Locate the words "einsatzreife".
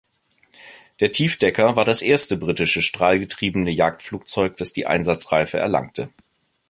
4.87-5.59